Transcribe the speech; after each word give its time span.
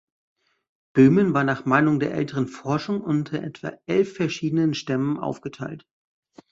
Böhmen 0.93 1.35
war 1.35 1.43
nach 1.43 1.65
Meinung 1.65 1.99
der 1.99 2.15
älteren 2.15 2.47
Forschung 2.47 3.01
unter 3.01 3.43
etwa 3.43 3.71
elf 3.85 4.15
verschiedenen 4.15 4.73
Stämmen 4.73 5.19
aufgeteilt. 5.19 5.85